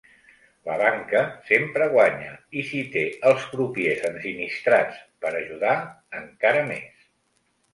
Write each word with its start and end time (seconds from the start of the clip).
La 0.67 0.75
banca 0.81 1.19
sempre 1.49 1.87
guanya 1.91 2.31
i 2.61 2.65
si 2.69 2.81
té 2.95 3.03
els 3.33 3.45
crupiers 3.51 4.01
ensinistrats 4.09 4.99
per 5.27 5.33
“ajudar” 5.43 5.77
encara 6.23 6.67
més! 6.75 7.07